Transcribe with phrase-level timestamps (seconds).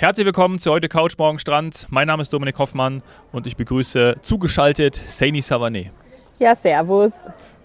[0.00, 1.88] Herzlich willkommen zu heute Couch Morgen Strand.
[1.90, 5.90] Mein Name ist Dominik Hoffmann und ich begrüße zugeschaltet Saini Savané.
[6.38, 7.14] Ja, servus.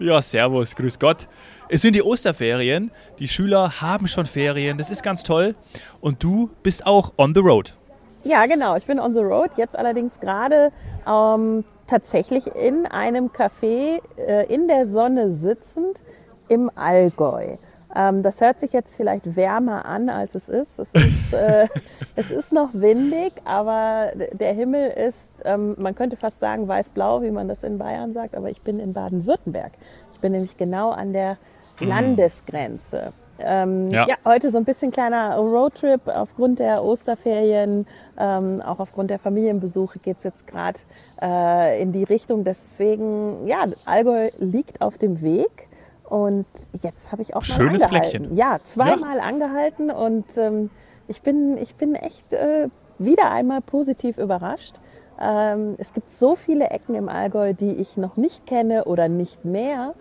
[0.00, 1.28] Ja, servus, grüß Gott.
[1.68, 5.54] Es sind die Osterferien, die Schüler haben schon Ferien, das ist ganz toll.
[6.00, 7.76] Und du bist auch on the road.
[8.24, 10.72] Ja, genau, ich bin on the road, jetzt allerdings gerade
[11.06, 16.02] ähm, tatsächlich in einem Café äh, in der Sonne sitzend
[16.48, 17.58] im Allgäu.
[17.94, 20.78] Ähm, das hört sich jetzt vielleicht wärmer an, als es ist.
[20.78, 21.68] Es ist, äh,
[22.16, 27.30] es ist noch windig, aber der Himmel ist, ähm, man könnte fast sagen, weiß-blau, wie
[27.30, 29.72] man das in Bayern sagt, aber ich bin in Baden-Württemberg.
[30.12, 31.36] Ich bin nämlich genau an der
[31.80, 31.88] mhm.
[31.88, 33.12] Landesgrenze.
[33.38, 34.06] Ähm, ja.
[34.06, 34.14] ja.
[34.24, 40.18] heute so ein bisschen kleiner Roadtrip aufgrund der Osterferien, ähm, auch aufgrund der Familienbesuche geht
[40.18, 40.78] es jetzt gerade
[41.20, 42.44] äh, in die Richtung.
[42.44, 45.68] Deswegen, ja, Allgäu liegt auf dem Weg.
[46.14, 46.46] Und
[46.80, 48.10] jetzt habe ich auch Schönes mal angehalten.
[48.10, 48.36] Fleckchen.
[48.36, 49.22] Ja, zweimal ja.
[49.24, 50.70] angehalten und ähm,
[51.08, 52.68] ich, bin, ich bin echt äh,
[53.00, 54.76] wieder einmal positiv überrascht.
[55.20, 59.44] Ähm, es gibt so viele Ecken im Allgäu, die ich noch nicht kenne oder nicht
[59.44, 59.94] mehr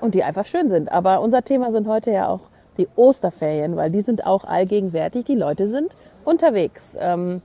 [0.00, 0.90] und die einfach schön sind.
[0.90, 5.26] Aber unser Thema sind heute ja auch die Osterferien, weil die sind auch allgegenwärtig.
[5.26, 6.96] Die Leute sind unterwegs.
[6.98, 7.42] Ähm,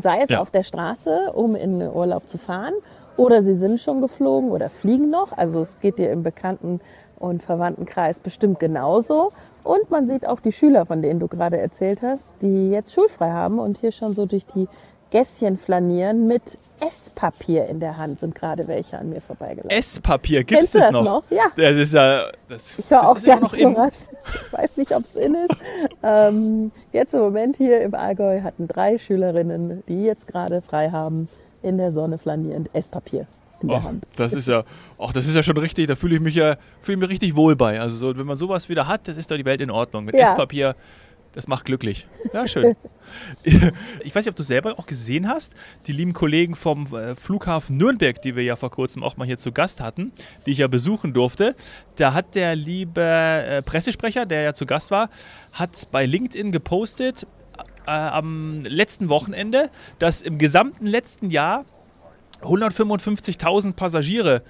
[0.00, 0.40] sei es ja.
[0.40, 2.72] auf der Straße, um in den Urlaub zu fahren,
[3.18, 5.36] oder sie sind schon geflogen oder fliegen noch.
[5.36, 6.80] Also es geht dir im Bekannten-
[7.18, 9.32] und Verwandtenkreis bestimmt genauso.
[9.62, 13.30] Und man sieht auch die Schüler, von denen du gerade erzählt hast, die jetzt schulfrei
[13.30, 14.68] haben und hier schon so durch die
[15.10, 19.70] Gässchen flanieren mit Esspapier in der Hand sind gerade welche an mir vorbeigelaufen.
[19.70, 21.04] Esspapier, gibt es das, das noch?
[21.04, 21.22] noch?
[21.30, 21.44] Ja.
[21.56, 22.30] Das ist ja.
[22.48, 24.02] Das, ich war auch ganz überrascht.
[24.24, 25.56] Ich weiß nicht, ob es in ist.
[26.02, 31.28] ähm, jetzt im Moment hier im Allgäu hatten drei Schülerinnen, die jetzt gerade frei haben,
[31.62, 33.26] in der Sonne flanierend Esspapier
[33.66, 34.06] in der oh, Hand.
[34.16, 34.64] Das ist ja,
[34.96, 37.56] oh, das ist ja schon richtig, da fühle ich mich ja fühle mich richtig wohl
[37.56, 37.80] bei.
[37.80, 40.04] Also so, wenn man sowas wieder hat, das ist doch die Welt in Ordnung.
[40.04, 40.28] Mit ja.
[40.28, 40.76] Esspapier,
[41.32, 42.06] das macht glücklich.
[42.32, 42.76] Ja, schön.
[43.42, 45.54] ich weiß nicht, ob du selber auch gesehen hast,
[45.86, 49.36] die lieben Kollegen vom äh, Flughafen Nürnberg, die wir ja vor kurzem auch mal hier
[49.36, 50.12] zu Gast hatten,
[50.46, 51.54] die ich ja besuchen durfte.
[51.96, 55.10] Da hat der liebe äh, Pressesprecher, der ja zu Gast war,
[55.52, 57.26] hat bei LinkedIn gepostet,
[57.86, 61.64] äh, am letzten Wochenende, dass im gesamten letzten Jahr
[62.42, 64.42] 155.000 Passagiere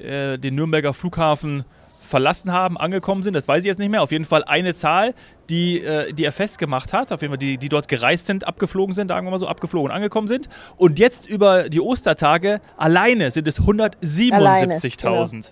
[0.00, 1.64] äh, den Nürnberger Flughafen
[2.04, 3.34] verlassen haben, angekommen sind.
[3.34, 4.02] Das weiß ich jetzt nicht mehr.
[4.02, 5.14] Auf jeden Fall eine Zahl,
[5.48, 7.10] die, äh, die er festgemacht hat.
[7.12, 9.90] Auf jeden Fall die, die dort gereist sind, abgeflogen sind, sagen wir mal so, abgeflogen
[9.90, 10.48] und angekommen sind.
[10.76, 15.50] Und jetzt über die Ostertage alleine sind es 177.000.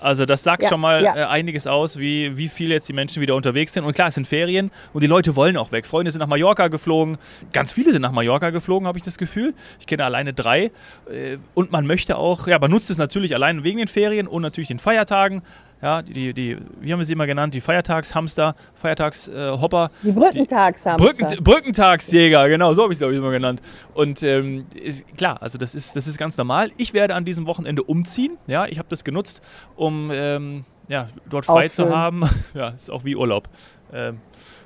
[0.00, 1.16] Also das sagt ja, schon mal ja.
[1.16, 3.84] äh, einiges aus, wie, wie viel jetzt die Menschen wieder unterwegs sind.
[3.84, 5.86] Und klar, es sind Ferien und die Leute wollen auch weg.
[5.86, 7.18] Freunde sind nach Mallorca geflogen,
[7.52, 9.54] ganz viele sind nach Mallorca geflogen, habe ich das Gefühl.
[9.80, 10.70] Ich kenne alleine drei.
[11.10, 14.42] Äh, und man möchte auch, ja, man nutzt es natürlich allein wegen den Ferien und
[14.42, 15.42] natürlich den Feiertagen.
[15.80, 17.54] Ja, die, die, wie haben wir sie immer genannt?
[17.54, 19.84] Die Feiertagshamster, Feiertagshopper.
[19.84, 20.96] Äh, die Brückentagshamster.
[20.96, 23.62] Brücken, Brückentagsjäger, genau, so habe ich es, glaube ich, immer genannt.
[23.94, 26.70] Und ähm, ist, klar, also das ist, das ist ganz normal.
[26.78, 28.38] Ich werde an diesem Wochenende umziehen.
[28.48, 29.40] Ja, ich habe das genutzt,
[29.76, 32.24] um ähm, ja, dort frei zu haben.
[32.54, 33.48] Ja, ist auch wie Urlaub.
[33.92, 34.18] Ähm,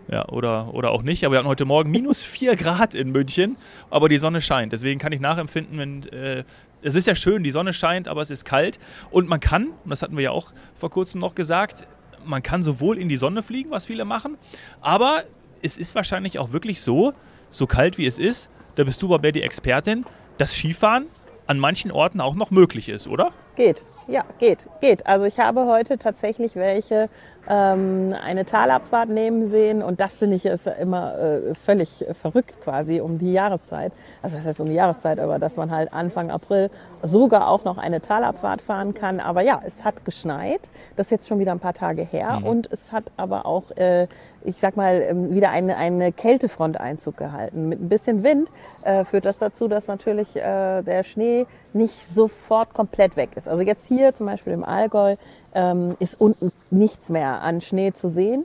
[0.08, 1.24] ja, oder, oder auch nicht.
[1.24, 3.56] Aber wir hatten heute Morgen minus 4 Grad in München,
[3.90, 4.72] aber die Sonne scheint.
[4.72, 6.44] Deswegen kann ich nachempfinden, wenn äh,
[6.82, 8.78] es ist ja schön, die Sonne scheint, aber es ist kalt.
[9.10, 11.88] Und man kann, und das hatten wir ja auch vor kurzem noch gesagt,
[12.24, 14.38] man kann sowohl in die Sonne fliegen, was viele machen,
[14.80, 15.24] aber
[15.62, 17.14] es ist wahrscheinlich auch wirklich so,
[17.50, 20.04] so kalt wie es ist, da bist du aber die Expertin,
[20.38, 21.06] dass Skifahren
[21.46, 23.30] an manchen Orten auch noch möglich ist, oder?
[23.56, 25.06] Geht, ja, geht, geht.
[25.06, 27.10] Also ich habe heute tatsächlich welche
[27.48, 33.00] ähm, eine Talabfahrt nehmen sehen und das finde ich ist immer äh, völlig verrückt quasi
[33.00, 33.92] um die Jahreszeit.
[34.22, 36.70] Also das heißt um die Jahreszeit, aber dass man halt Anfang April
[37.02, 39.20] sogar auch noch eine Talabfahrt fahren kann.
[39.20, 40.60] Aber ja, es hat geschneit.
[40.96, 42.46] Das ist jetzt schon wieder ein paar Tage her mhm.
[42.46, 44.06] und es hat aber auch äh,
[44.44, 47.68] ich sag mal, ähm, wieder eine, eine Kältefront Einzug gehalten.
[47.68, 48.50] Mit ein bisschen Wind
[48.82, 53.48] äh, führt das dazu, dass natürlich äh, der Schnee nicht sofort komplett weg ist.
[53.48, 55.16] Also jetzt hier zum Beispiel im Allgäu
[55.54, 58.44] ähm, ist unten nichts mehr an Schnee zu sehen.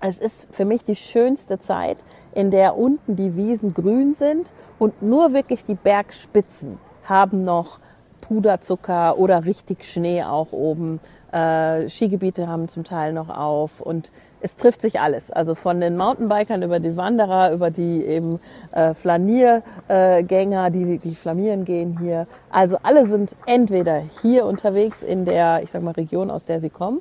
[0.00, 1.96] Es ist für mich die schönste Zeit,
[2.34, 7.78] in der unten die Wiesen grün sind und nur wirklich die Bergspitzen haben noch
[8.26, 11.00] Puderzucker oder richtig Schnee auch oben.
[11.32, 15.30] Äh, Skigebiete haben zum Teil noch auf und es trifft sich alles.
[15.30, 18.40] Also von den Mountainbikern über die Wanderer, über die eben
[18.72, 22.26] äh, Flaniergänger, äh, die, die flamieren gehen hier.
[22.50, 26.70] Also alle sind entweder hier unterwegs in der, ich sag mal, Region, aus der sie
[26.70, 27.00] kommen,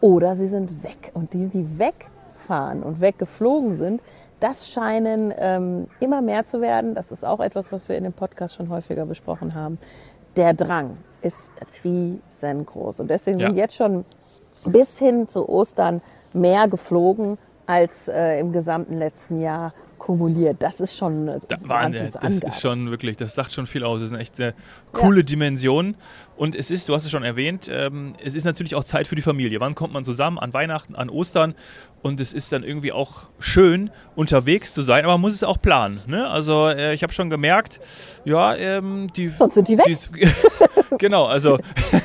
[0.00, 1.10] oder sie sind weg.
[1.14, 4.00] Und die, die wegfahren und weggeflogen sind,
[4.40, 6.94] das scheinen ähm, immer mehr zu werden.
[6.94, 9.78] Das ist auch etwas, was wir in dem Podcast schon häufiger besprochen haben.
[10.40, 11.50] Der Drang ist
[11.84, 13.00] riesengroß.
[13.00, 13.48] Und deswegen ja.
[13.48, 14.06] sind jetzt schon
[14.64, 16.00] bis hin zu Ostern
[16.32, 20.56] mehr geflogen als äh, im gesamten letzten Jahr kumuliert.
[20.60, 24.00] Das ist schon da, Das ist schon wirklich, das sagt schon viel aus.
[24.00, 24.54] Das ist eine echt eine
[24.92, 25.24] coole ja.
[25.24, 25.94] Dimension.
[26.38, 29.14] Und es ist, du hast es schon erwähnt, ähm, es ist natürlich auch Zeit für
[29.14, 29.60] die Familie.
[29.60, 30.38] Wann kommt man zusammen?
[30.38, 31.54] An Weihnachten, an Ostern.
[32.02, 35.60] Und es ist dann irgendwie auch schön, unterwegs zu sein, aber man muss es auch
[35.60, 36.00] planen.
[36.06, 36.26] Ne?
[36.28, 37.78] Also äh, ich habe schon gemerkt,
[38.24, 39.28] ja, ähm, die...
[39.28, 39.84] Sonst sind die weg.
[39.86, 40.28] Die,
[40.98, 41.58] genau, also,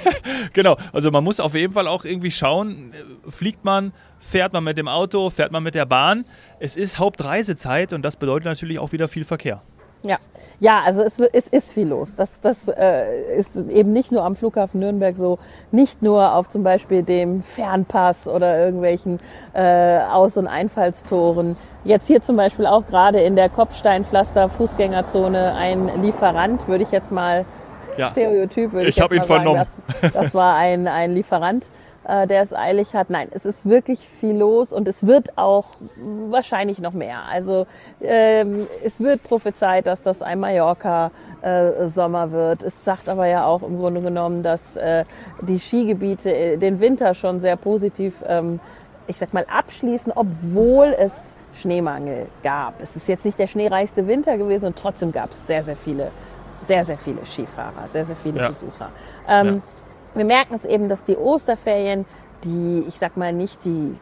[0.53, 4.65] genau, also man muss auf jeden Fall auch irgendwie schauen, äh, fliegt man, fährt man
[4.65, 6.25] mit dem Auto, fährt man mit der Bahn.
[6.59, 9.61] Es ist Hauptreisezeit und das bedeutet natürlich auch wieder viel Verkehr.
[10.05, 10.17] Ja,
[10.59, 12.15] ja, also es, es ist viel los.
[12.15, 15.39] Das, das äh, ist eben nicht nur am Flughafen Nürnberg so,
[15.71, 19.19] nicht nur auf zum Beispiel dem Fernpass oder irgendwelchen
[19.53, 21.57] äh, Aus- und Einfallstoren.
[21.83, 27.45] Jetzt hier zum Beispiel auch gerade in der Kopfsteinpflaster-Fußgängerzone ein Lieferant, würde ich jetzt mal
[27.97, 28.07] ja.
[28.07, 29.67] Stereotyp, würde ich, ich habe ihn sagen, vernommen.
[30.01, 31.67] Das, das war ein, ein Lieferant
[32.07, 33.09] äh, der es eilig hat.
[33.09, 35.65] Nein, es ist wirklich viel los und es wird auch
[36.29, 37.23] wahrscheinlich noch mehr.
[37.29, 37.65] Also
[38.01, 41.11] ähm, es wird prophezeit, dass das ein Mallorca
[41.41, 42.63] äh, Sommer wird.
[42.63, 45.05] Es sagt aber ja auch im Grunde genommen, dass äh,
[45.41, 48.59] die Skigebiete äh, den Winter schon sehr positiv, ähm,
[49.07, 52.81] ich sag mal, abschließen, obwohl es Schneemangel gab.
[52.81, 56.11] Es ist jetzt nicht der schneereichste Winter gewesen und trotzdem gab es sehr, sehr viele,
[56.61, 58.47] sehr, sehr viele Skifahrer, sehr, sehr viele ja.
[58.49, 58.89] Besucher.
[59.27, 59.61] Ähm, ja
[60.15, 62.05] wir merken es eben, dass die Osterferien,
[62.43, 63.95] die, ich sag mal nicht die,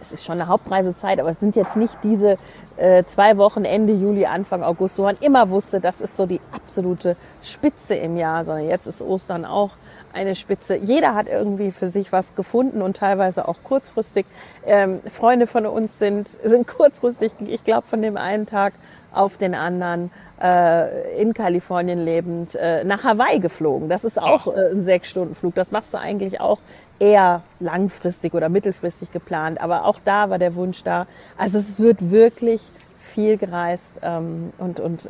[0.00, 2.36] es ist schon eine Hauptreisezeit, aber es sind jetzt nicht diese
[2.76, 6.40] äh, zwei Wochen Ende Juli, Anfang August, wo man immer wusste, das ist so die
[6.52, 9.70] absolute Spitze im Jahr, sondern jetzt ist Ostern auch
[10.12, 10.76] eine Spitze.
[10.76, 14.26] Jeder hat irgendwie für sich was gefunden und teilweise auch kurzfristig.
[14.64, 18.74] Ähm, Freunde von uns sind, sind kurzfristig, ich glaube, von dem einen Tag
[19.16, 20.10] auf den anderen
[20.40, 23.88] äh, in Kalifornien lebend äh, nach Hawaii geflogen.
[23.88, 25.54] Das ist auch äh, ein Sechs-Stunden-Flug.
[25.54, 26.58] Das machst du eigentlich auch
[26.98, 29.60] eher langfristig oder mittelfristig geplant.
[29.60, 31.06] Aber auch da war der Wunsch da.
[31.36, 32.60] Also es wird wirklich
[32.98, 35.08] viel gereist ähm, und, und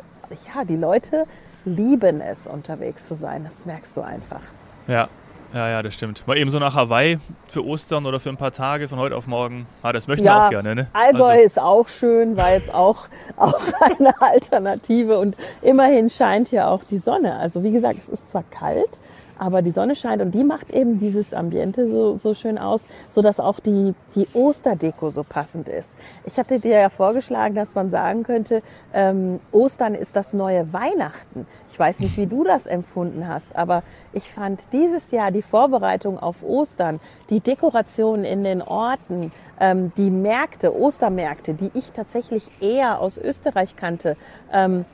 [0.53, 1.25] ja, die Leute
[1.65, 3.43] lieben es, unterwegs zu sein.
[3.43, 4.41] Das merkst du einfach.
[4.87, 5.09] Ja,
[5.53, 6.27] ja, ja, das stimmt.
[6.27, 9.27] Mal eben so nach Hawaii für Ostern oder für ein paar Tage von heute auf
[9.27, 9.65] morgen.
[9.81, 10.87] Ah, das möchten ja, wir auch gerne, ne?
[10.93, 11.45] Allgäu also.
[11.45, 13.07] ist auch schön, war jetzt auch,
[13.37, 13.59] auch
[13.97, 17.35] eine Alternative und immerhin scheint hier auch die Sonne.
[17.37, 18.99] Also wie gesagt, es ist zwar kalt,
[19.39, 23.39] aber die Sonne scheint und die macht eben dieses Ambiente so, so schön aus, sodass
[23.39, 25.89] auch die, die Osterdeko so passend ist.
[26.25, 28.61] Ich hatte dir ja vorgeschlagen, dass man sagen könnte,
[28.93, 31.47] ähm, Ostern ist das neue Weihnachten.
[31.69, 36.17] Ich weiß nicht, wie du das empfunden hast, aber ich fand dieses Jahr die Vorbereitung
[36.17, 36.99] auf Ostern,
[37.29, 43.75] die Dekoration in den Orten, ähm, die Märkte, Ostermärkte, die ich tatsächlich eher aus Österreich
[43.75, 44.17] kannte,
[44.51, 44.85] ähm,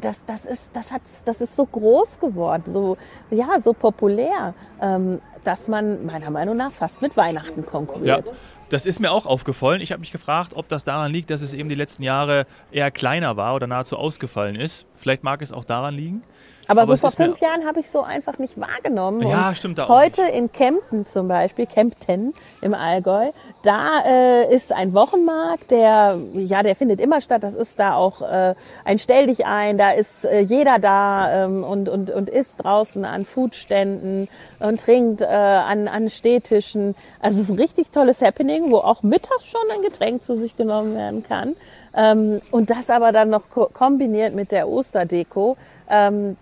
[0.00, 2.96] das, das, ist, das, hat, das ist so groß geworden, so,
[3.30, 8.28] ja, so populär, ähm, dass man meiner Meinung nach fast mit Weihnachten konkurriert.
[8.28, 8.34] Ja.
[8.70, 9.80] Das ist mir auch aufgefallen.
[9.80, 12.90] Ich habe mich gefragt, ob das daran liegt, dass es eben die letzten Jahre eher
[12.90, 14.84] kleiner war oder nahezu ausgefallen ist.
[14.94, 16.22] Vielleicht mag es auch daran liegen.
[16.68, 19.26] Aber, Aber so vor fünf Jahren habe ich so einfach nicht wahrgenommen.
[19.26, 19.88] Ja, Und stimmt auch.
[19.88, 20.34] Heute nicht.
[20.34, 23.30] in Kempten zum Beispiel, Kempten im Allgäu,
[23.62, 27.42] da äh, ist ein Wochenmarkt, der, ja, der findet immer statt.
[27.42, 28.22] Das ist da auch
[28.84, 33.04] ein Stell dich ein, da ist äh, jeder da ähm, und, und, und isst draußen
[33.04, 34.28] an Foodständen
[34.60, 36.94] und trinkt äh, an, an Stehtischen.
[37.20, 40.56] Also es ist ein richtig tolles Happening, wo auch mittags schon ein Getränk zu sich
[40.56, 41.56] genommen werden kann.
[41.96, 45.56] Ähm, und das aber dann noch ko kombiniert mit der Osterdeko.
[45.88, 46.36] Ähm,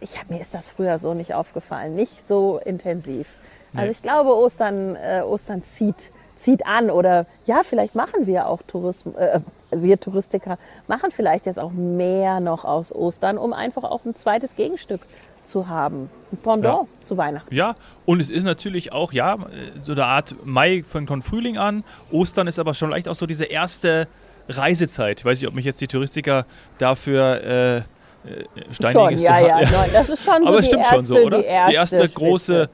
[0.00, 3.28] ich hab, mir ist das früher so nicht aufgefallen, nicht so intensiv.
[3.72, 3.80] Nee.
[3.80, 8.62] Also ich glaube, Ostern, äh, Ostern zieht, zieht an oder ja, vielleicht machen wir auch
[8.66, 9.40] Tourismus, äh,
[9.70, 14.14] also wir Touristiker machen vielleicht jetzt auch mehr noch aus Ostern, um einfach auch ein
[14.14, 15.02] zweites Gegenstück
[15.44, 16.10] zu haben.
[16.32, 17.02] Ein Pendant ja.
[17.02, 17.54] zu Weihnachten.
[17.54, 19.38] Ja, und es ist natürlich auch, ja,
[19.82, 21.84] so eine Art Mai von, von Frühling an.
[22.10, 24.08] Ostern ist aber schon leicht auch so diese erste
[24.48, 25.20] Reisezeit.
[25.20, 26.46] Ich weiß nicht, ob mich jetzt die Touristiker
[26.78, 27.82] dafür äh,
[28.24, 29.70] äh, Steiniges schon, ja, ja, ja.
[29.72, 31.38] Nein, das ist schon so Aber es stimmt erste, schon so, oder?
[31.38, 32.70] Die erste, die erste große.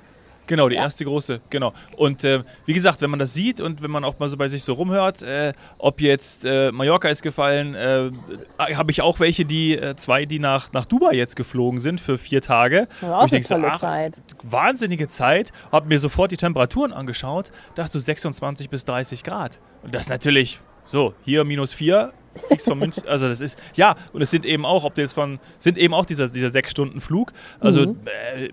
[0.47, 0.83] Genau, die ja.
[0.83, 1.73] erste große, genau.
[1.97, 4.49] Und äh, wie gesagt, wenn man das sieht und wenn man auch mal so bei
[4.49, 8.11] sich so rumhört, äh, ob jetzt äh, Mallorca ist gefallen, äh,
[8.59, 12.17] habe ich auch welche, die äh, zwei, die nach, nach Dubai jetzt geflogen sind für
[12.17, 12.87] vier Tage.
[13.01, 14.13] Das war auch ich eine tolle.
[14.43, 15.53] Wahnsinnige Zeit.
[15.73, 19.59] Habe mir sofort die Temperaturen angeschaut, da hast du 26 bis 30 Grad.
[19.83, 22.13] Und das natürlich so, hier minus 4,
[22.49, 23.05] fliegst von München.
[23.07, 26.07] Also das ist, ja, und es sind eben auch, ob du von, sind eben auch
[26.07, 27.33] dieser, dieser sechs Stunden Flug.
[27.61, 28.01] Also mhm.
[28.37, 28.49] äh,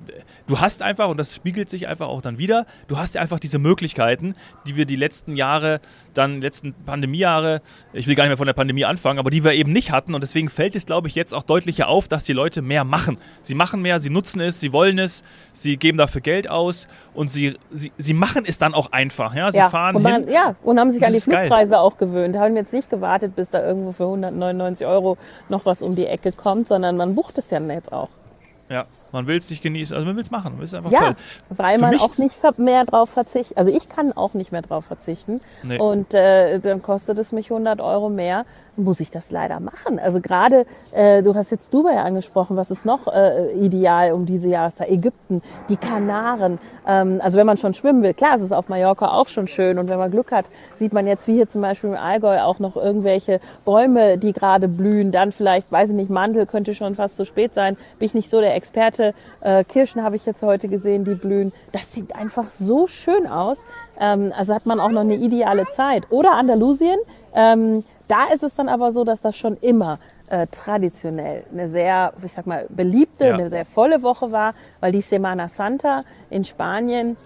[0.47, 3.39] du hast einfach, und das spiegelt sich einfach auch dann wieder, du hast ja einfach
[3.39, 4.35] diese Möglichkeiten,
[4.67, 5.79] die wir die letzten Jahre
[6.13, 7.61] dann letzten Pandemiejahre,
[7.93, 10.13] ich will gar nicht mehr von der Pandemie anfangen, aber die wir eben nicht hatten.
[10.13, 13.17] Und deswegen fällt es, glaube ich, jetzt auch deutlicher auf, dass die Leute mehr machen.
[13.41, 17.31] Sie machen mehr, sie nutzen es, sie wollen es, sie geben dafür Geld aus und
[17.31, 19.35] sie, sie, sie machen es dann auch einfach.
[19.35, 20.33] Ja, sie ja, fahren man, hin.
[20.33, 21.79] Ja, und haben sich an die Flugpreise geil.
[21.79, 25.17] auch gewöhnt, haben jetzt nicht gewartet, bis da irgendwo für 199 Euro
[25.49, 28.09] noch was um die Ecke kommt, sondern man bucht es ja jetzt auch.
[28.69, 30.59] Ja, man will es nicht genießen, also man will es machen.
[30.61, 31.15] Ist einfach Ja, toll.
[31.49, 33.57] weil Für man auch nicht mehr drauf verzichtet.
[33.57, 35.39] Also ich kann auch nicht mehr drauf verzichten.
[35.63, 35.77] Nee.
[35.79, 39.99] Und äh, dann kostet es mich 100 Euro mehr, muss ich das leider machen.
[39.99, 44.47] Also gerade, äh, du hast jetzt Dubai angesprochen, was ist noch äh, ideal um diese
[44.47, 44.89] Jahreszeit?
[44.89, 46.57] Ägypten, die Kanaren.
[46.87, 49.77] Ähm, also wenn man schon schwimmen will, klar, es ist auf Mallorca auch schon schön.
[49.77, 50.45] Und wenn man Glück hat,
[50.79, 54.67] sieht man jetzt wie hier zum Beispiel im Allgäu auch noch irgendwelche Bäume, die gerade
[54.67, 55.11] blühen.
[55.11, 57.77] Dann vielleicht, weiß ich nicht, Mandel könnte schon fast zu spät sein.
[57.99, 59.02] Bin ich nicht so der Experte.
[59.41, 61.51] Äh, Kirschen habe ich jetzt heute gesehen, die blühen.
[61.71, 63.59] Das sieht einfach so schön aus.
[63.99, 66.03] Ähm, also hat man auch noch eine ideale Zeit.
[66.11, 66.97] Oder Andalusien.
[67.35, 72.13] Ähm, da ist es dann aber so, dass das schon immer äh, traditionell eine sehr,
[72.23, 73.33] ich sag mal, beliebte, Ja.
[73.33, 77.17] eine sehr volle Woche war, weil die Semana Santa in Spanien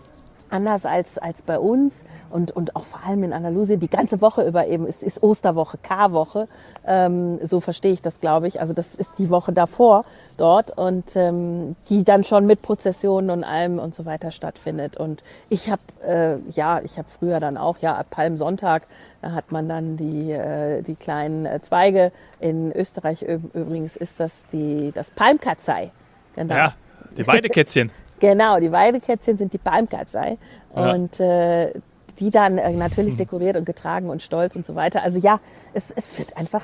[0.50, 4.48] anders als, als bei uns und, und auch vor allem in Andalusien die ganze Woche
[4.48, 6.48] über eben, es ist Osterwoche, Karwoche,
[6.86, 8.62] ähm, so verstehe ich das, glaube ich.
[8.62, 10.06] Also das ist die Woche davor
[10.38, 14.98] dort und ähm, die dann schon mit Prozessionen und allem und so weiter stattfindet.
[14.98, 18.88] Und ich habe, äh, ja, ich habe früher dann auch, ja, ab Palmsonntag,
[19.22, 22.12] da hat man dann die, äh, die kleinen äh, Zweige.
[22.40, 25.92] In Österreich üb- übrigens ist das die, das Palmkatzei.
[26.36, 26.56] Genau.
[26.56, 26.74] Ja,
[27.18, 27.92] die Weidekätzchen.
[28.20, 30.38] Genau, die Weidekätzchen sind die Palmkatzei.
[30.76, 30.92] Ja.
[30.92, 31.74] Und äh,
[32.20, 35.04] die dann äh, natürlich dekoriert und getragen und stolz und so weiter.
[35.04, 35.40] Also ja,
[35.74, 36.64] es, es wird einfach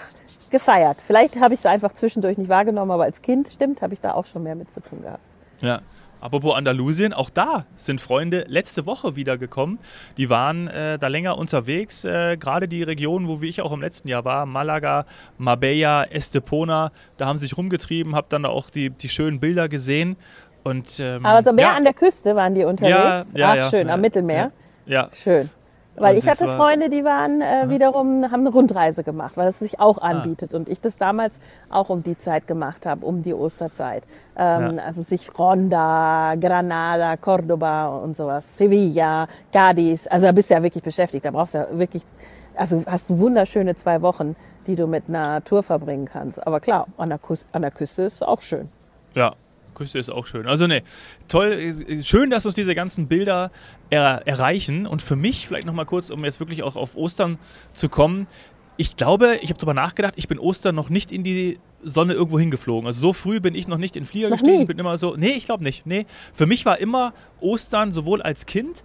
[0.49, 0.97] gefeiert.
[1.05, 4.13] Vielleicht habe ich es einfach zwischendurch nicht wahrgenommen, aber als Kind, stimmt, habe ich da
[4.13, 5.23] auch schon mehr mit zu tun gehabt.
[5.61, 5.79] Ja.
[6.23, 9.77] Apropos Andalusien, auch da sind Freunde letzte Woche wiedergekommen.
[10.15, 12.05] Die waren äh, da länger unterwegs.
[12.05, 15.05] Äh, Gerade die Region, wo wie ich auch im letzten Jahr war, Malaga,
[15.37, 20.15] Marbella, Estepona, da haben sie sich rumgetrieben, habe dann auch die, die schönen Bilder gesehen.
[20.63, 23.31] Und, ähm, Aber so mehr ja, an der Küste waren die unterwegs.
[23.33, 24.51] Ja, ja, Ach, schön, am Mittelmeer.
[24.85, 25.49] Ja, Schön.
[25.95, 29.47] Weil Und ich hatte war- Freunde, die waren äh, wiederum, haben eine Rundreise gemacht, weil
[29.49, 30.07] es sich auch Ah.
[30.07, 30.55] anbietet.
[30.55, 31.39] Und ich das damals
[31.69, 34.01] auch um die Zeit gemacht habe, um die Osterzeit.
[34.35, 34.83] Ähm, Ja.
[34.85, 40.07] Also sich Ronda, Granada, Cordoba und sowas, Sevilla, Cadiz.
[40.07, 41.25] Also da bist du ja wirklich beschäftigt.
[41.25, 42.01] Da brauchst du ja wirklich,
[42.55, 46.45] also hast du wunderschöne zwei Wochen, die du mit einer Tour verbringen kannst.
[46.47, 48.67] Aber klar, an der, Küste, an der Küste ist es auch schön.
[49.13, 49.33] Ja,
[49.73, 50.47] Küste ist auch schön.
[50.47, 50.83] Also ne,
[51.27, 53.51] toll, schön, dass uns diese ganzen Bilder
[53.89, 54.85] er, erreichen.
[54.85, 57.37] Und für mich, vielleicht nochmal kurz, um jetzt wirklich auch auf Ostern
[57.73, 58.27] zu kommen,
[58.75, 62.39] ich glaube, ich habe darüber nachgedacht, ich bin Ostern noch nicht in die Sonne irgendwo
[62.39, 62.87] hingeflogen.
[62.87, 64.57] Also so früh bin ich noch nicht in Flieger Noch gestiegen.
[64.57, 64.61] nie?
[64.63, 65.85] Ich bin immer so, nee, ich glaube nicht.
[65.85, 68.83] Nee, für mich war immer Ostern sowohl als Kind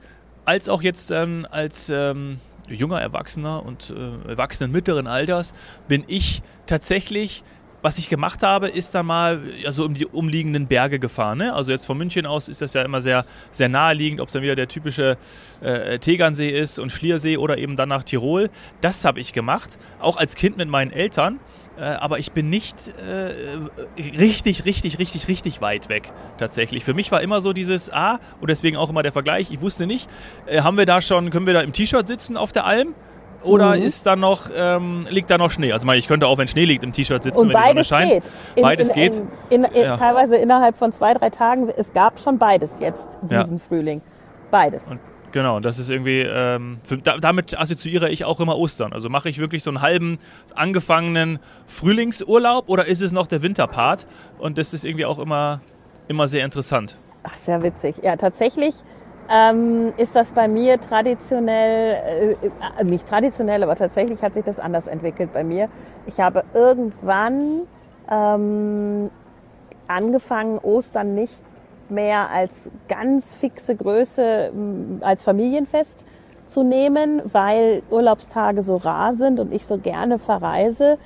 [0.49, 2.38] als auch jetzt ähm, als ähm,
[2.71, 5.52] junger Erwachsener und äh, Erwachsenen mittleren Alters
[5.88, 7.45] bin ich tatsächlich
[7.82, 11.38] was ich gemacht habe, ist da mal also um die umliegenden Berge gefahren.
[11.38, 11.54] Ne?
[11.54, 14.42] Also jetzt von München aus ist das ja immer sehr, sehr naheliegend, ob es dann
[14.42, 15.16] wieder der typische
[15.61, 18.50] äh, Tegernsee ist und Schliersee oder eben dann nach Tirol.
[18.80, 21.38] Das habe ich gemacht, auch als Kind mit meinen Eltern.
[21.78, 23.32] Äh, aber ich bin nicht äh,
[24.18, 26.85] richtig, richtig, richtig, richtig weit weg tatsächlich.
[26.85, 29.50] Für mich war immer so dieses A und deswegen auch immer der Vergleich.
[29.52, 30.11] Ich wusste nicht,
[30.47, 32.94] äh, haben wir da schon, können wir da im T-Shirt sitzen auf der Alm?
[33.42, 33.83] Oder Mhm.
[33.83, 35.73] ist da noch, ähm, liegt da noch Schnee?
[35.73, 37.88] Also ich könnte auch, wenn Schnee liegt, im T-Shirt sitzen, Und wenn die Sonne beides
[37.88, 38.12] scheint.
[38.12, 38.23] geht.
[38.57, 39.23] In- Beides in, geht.
[39.50, 39.97] In, Ja.
[39.97, 41.68] Teilweise innerhalb von zwei, drei Tagen.
[41.76, 43.42] Es gab schon beides jetzt, Ja.
[43.45, 44.02] diesen Frühling.
[44.50, 44.83] Beides.
[44.88, 44.99] Und
[45.30, 48.92] genau, das ist irgendwie, ähm, für, da, damit assoziiere ich auch immer Ostern.
[48.92, 50.18] Also mache ich wirklich so einen halben
[50.57, 54.07] angefangenen Frühlingsurlaub oder ist es noch der Winterpart?
[54.38, 55.61] Und das ist irgendwie auch immer,
[56.09, 56.97] immer sehr interessant.
[57.23, 57.97] Ach, sehr witzig.
[58.02, 58.75] Ja, tatsächlich
[59.30, 62.37] ähm, ist das bei mir traditionell,
[62.78, 65.68] äh, nicht traditionell, aber tatsächlich hat sich das anders entwickelt bei mir.
[66.06, 67.62] Ich habe irgendwann
[68.11, 69.11] ähm,
[69.87, 71.42] angefangen, Ostern nicht
[71.88, 72.52] mehr als
[72.88, 74.52] ganz fixe Größe
[75.00, 76.04] als Familienfest
[76.47, 80.99] zu nehmen, weil Urlaubstage so rar sind und ich so gerne verreise,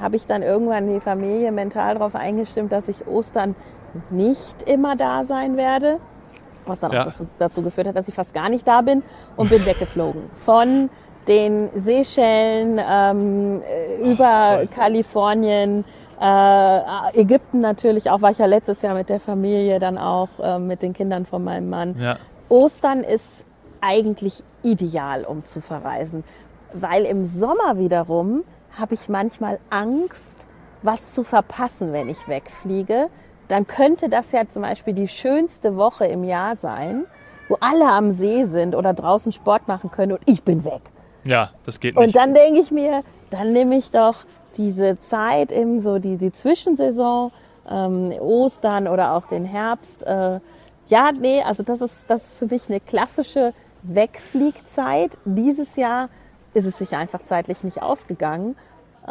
[0.00, 3.54] habe ich dann irgendwann die Familie mental darauf eingestimmt, dass ich Ostern
[4.10, 5.98] nicht immer da sein werde.
[6.66, 7.06] Was dann Ja.
[7.06, 9.02] auch dazu, geführt hat, dass ich fast gar nicht da bin
[9.36, 10.22] und bin weggeflogen.
[10.44, 10.90] Von
[11.28, 14.68] den Seychellen ähm, äh, über toll.
[14.74, 15.84] Kalifornien,
[16.20, 20.58] äh, Ägypten natürlich auch, war ich ja letztes Jahr mit der Familie, dann auch äh,
[20.58, 21.96] mit den Kindern von meinem Mann.
[21.98, 22.16] Ja,
[22.48, 23.44] Ostern ist
[23.80, 26.24] eigentlich ideal, um zu verreisen,
[26.72, 28.44] weil im Sommer wiederum
[28.78, 30.46] habe ich manchmal Angst,
[30.82, 33.08] was zu verpassen, wenn ich wegfliege.
[33.48, 37.04] Dann könnte das ja zum Beispiel die schönste Woche im Jahr sein,
[37.48, 40.80] wo alle am See sind oder draußen Sport machen können und ich bin weg.
[41.24, 42.16] ja das geht Und nicht.
[42.16, 44.24] dann denke ich mir, dann nehme ich doch
[44.56, 47.32] diese Zeit, eben so die, die Zwischensaison,
[47.68, 50.02] ähm, Ostern oder auch den Herbst.
[50.04, 50.40] Äh,
[50.88, 55.18] ja, nee, also das ist, das ist für mich eine klassische Wegfliegzeit.
[55.24, 56.08] Dieses Jahr
[56.54, 58.56] ist es sich einfach zeitlich nicht ausgegangen.
[59.06, 59.10] Äh,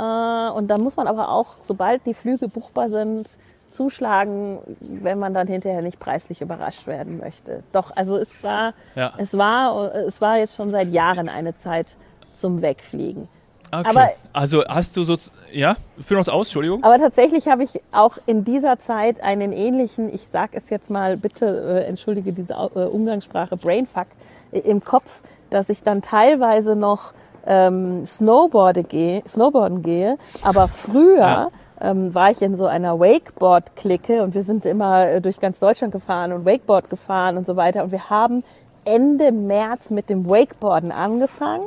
[0.50, 3.30] und da muss man aber auch, sobald die Flüge buchbar sind,
[3.74, 7.64] zuschlagen, wenn man dann hinterher nicht preislich überrascht werden möchte.
[7.74, 9.12] Doch, also es war, Ja.
[9.18, 11.96] es war, es war jetzt schon seit Jahren eine Zeit
[12.34, 13.28] zum Wegfliegen.
[13.72, 13.90] Okay.
[13.90, 15.18] Aber- also hast du so,
[15.52, 16.84] ja, führ noch aus, Entschuldigung.
[16.84, 21.18] Aber tatsächlich habe ich auch in dieser Zeit einen ähnlichen, ich sage es jetzt mal,
[21.18, 24.06] bitte äh, entschuldige diese äh, Umgangssprache, Brainfuck
[24.52, 27.14] äh, im Kopf, dass ich dann teilweise noch
[27.48, 30.18] ähm, Snowboarde gehe, Snowboarden gehe.
[30.44, 31.48] Aber früher Ja.
[31.84, 35.92] Ähm, war ich in so einer Wakeboard-Clique und wir sind immer äh, durch ganz Deutschland
[35.92, 37.84] gefahren und Wakeboard gefahren und so weiter.
[37.84, 38.44] Und wir haben
[38.86, 41.66] Ende März mit dem Wakeboarden angefangen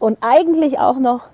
[0.00, 1.28] und eigentlich auch noch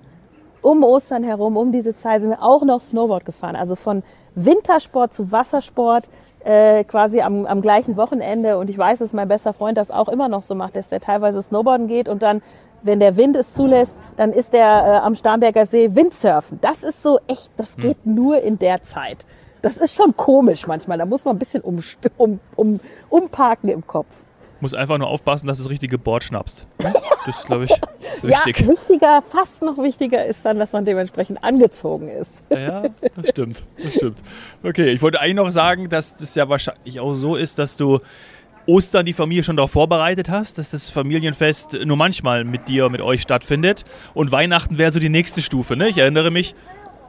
[0.61, 3.55] um Ostern herum, um diese Zeit sind wir auch noch Snowboard gefahren.
[3.55, 4.03] Also von
[4.35, 6.09] Wintersport zu Wassersport
[6.43, 8.57] äh, quasi am, am gleichen Wochenende.
[8.57, 11.01] Und ich weiß, dass mein bester Freund das auch immer noch so macht, dass der
[11.01, 12.41] teilweise Snowboarden geht und dann,
[12.81, 16.59] wenn der Wind es zulässt, dann ist der äh, am Starnberger See Windsurfen.
[16.61, 19.25] Das ist so echt, das geht nur in der Zeit.
[19.61, 20.97] Das ist schon komisch manchmal.
[20.97, 21.79] Da muss man ein bisschen um,
[22.17, 24.07] um, um, umparken im Kopf.
[24.61, 26.67] Muss einfach nur aufpassen, dass du das richtige Board schnappst.
[27.25, 27.71] Das glaube ich
[28.23, 28.61] ist wichtig.
[28.61, 32.41] Ja, wichtiger, fast noch wichtiger ist dann, dass man dementsprechend angezogen ist.
[32.49, 32.83] Ja,
[33.15, 33.63] das stimmt.
[33.83, 34.19] Das stimmt.
[34.63, 37.99] Okay, ich wollte eigentlich noch sagen, dass das ja wahrscheinlich auch so ist, dass du
[38.65, 43.01] Ostern die Familie schon darauf vorbereitet hast, dass das Familienfest nur manchmal mit dir, mit
[43.01, 43.83] euch stattfindet.
[44.13, 45.75] Und Weihnachten wäre so die nächste Stufe.
[45.75, 45.87] Ne?
[45.89, 46.55] Ich erinnere mich,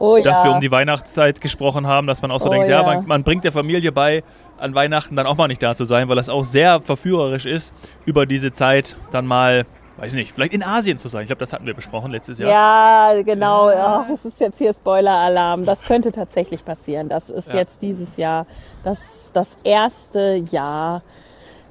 [0.02, 0.22] Oh ja.
[0.22, 2.86] dass wir um die Weihnachtszeit gesprochen haben, dass man auch so Oh denkt, ja, ja.
[2.86, 4.22] man, man bringt der Familie bei,
[4.58, 7.74] an Weihnachten dann auch mal nicht da zu sein, weil das auch sehr verführerisch ist,
[8.06, 9.66] über diese Zeit dann mal,
[9.98, 11.20] weiß nicht, vielleicht in Asien zu sein.
[11.24, 12.50] Ich glaube, das hatten wir besprochen letztes Jahr.
[12.50, 13.68] Ja, genau.
[13.68, 15.66] Ach, es ist jetzt hier Spoiler-Alarm.
[15.66, 17.10] Das könnte tatsächlich passieren.
[17.10, 17.56] Das ist Ja.
[17.56, 18.46] jetzt dieses Jahr
[18.82, 21.02] das, das erste Jahr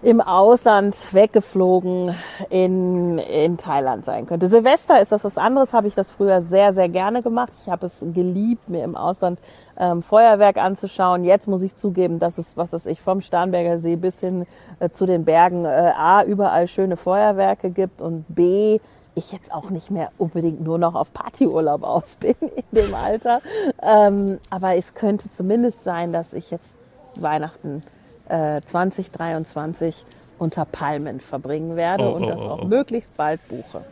[0.01, 2.15] im Ausland weggeflogen
[2.49, 4.47] in, in Thailand sein könnte.
[4.47, 7.51] Silvester ist das was anderes, habe ich das früher sehr, sehr gerne gemacht.
[7.61, 9.39] Ich habe es geliebt, mir im Ausland
[9.77, 11.25] ähm, Feuerwerk anzuschauen.
[11.25, 14.45] Jetzt muss ich zugeben, dass es, was weiß ich, vom Starnberger See bis hin
[14.79, 18.79] äh, zu den Bergen äh, A, überall schöne Feuerwerke gibt und B,
[19.15, 23.41] ich jetzt auch nicht mehr unbedingt nur noch auf Partyurlaub aus bin in dem Alter.
[23.81, 26.77] Ähm, aber es könnte zumindest sein, dass ich jetzt
[27.15, 27.83] Weihnachten
[28.29, 30.05] äh, 2023
[30.37, 32.65] unter Palmen verbringen werde Oh, und oh, das oh, auch oh.
[32.65, 33.83] möglichst bald buche.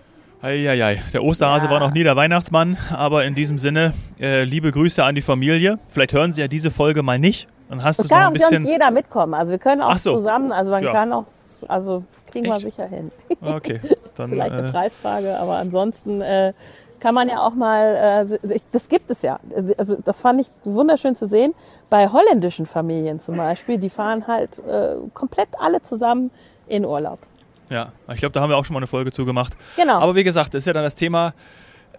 [0.42, 1.72] Eieiei, der Osterhase Ja.
[1.72, 5.80] war noch nie der Weihnachtsmann, aber in diesem Sinne, äh, liebe Grüße an die Familie.
[5.90, 7.48] Vielleicht hören Sie ja diese Folge mal nicht.
[7.70, 8.66] Dann hast du Es noch kann ein bisschen.
[8.66, 9.34] jeder mitkommen.
[9.34, 10.14] Also wir können auch so.
[10.16, 10.94] zusammen, also man Ja.
[10.94, 11.26] kann auch,
[11.68, 12.62] also kriegen wir Echt?
[12.62, 13.12] sicher hin.
[13.42, 13.82] Okay,
[14.16, 14.30] dann.
[14.30, 16.54] Vielleicht eine Äh, Preisfrage, aber ansonsten äh,
[17.00, 19.40] kann man ja auch mal, äh, das gibt es ja.
[19.78, 21.54] Also das fand ich wunderschön zu sehen.
[21.90, 26.32] Bei holländischen Familien zum Beispiel, die fahren halt äh, komplett alle zusammen
[26.68, 27.20] in Urlaub.
[27.70, 29.56] ja, ich glaube, da haben wir auch schon mal eine Folge zu gemacht.
[29.76, 30.00] Genau.
[30.00, 31.34] Aber wie gesagt, das ist ja dann das Thema.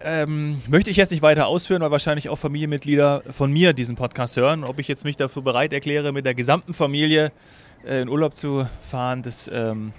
[0.01, 4.37] Ähm, möchte ich jetzt nicht weiter ausführen, weil wahrscheinlich auch Familienmitglieder von mir diesen Podcast
[4.37, 4.63] hören.
[4.63, 7.31] Ob ich jetzt mich dafür bereit erkläre, mit der gesamten Familie
[7.85, 9.49] äh, in Urlaub zu fahren, das.
[9.53, 9.91] Ähm,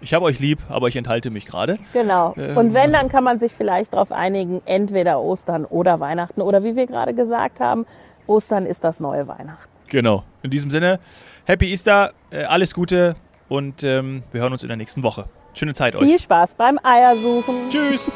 [0.00, 1.78] ich habe euch lieb, aber ich enthalte mich gerade.
[1.92, 2.34] Genau.
[2.36, 6.40] Ähm, Und wenn, dann kann man sich vielleicht darauf einigen, entweder Ostern oder Weihnachten.
[6.40, 7.86] Oder wie wir gerade gesagt haben,
[8.26, 9.68] Ostern ist das neue Weihnachten.
[9.88, 10.22] Genau.
[10.42, 11.00] In diesem Sinne,
[11.46, 13.16] Happy Easter, äh, alles Gute
[13.48, 15.24] und ähm, wir hören uns in der nächsten Woche.
[15.54, 16.06] Schöne Zeit euch.
[16.06, 17.68] Viel Spaß beim Eiersuchen.
[17.70, 18.08] Tschüss.